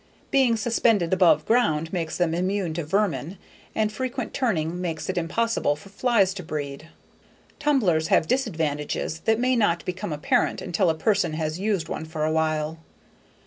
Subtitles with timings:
[0.31, 3.37] Being suspended above ground makes them immune to vermin
[3.75, 6.87] and frequent turning makes it impossible for flies to breed.
[7.59, 12.25] Tumblers have disadvantages that may not become apparent until a person has used one for
[12.25, 12.79] awhile.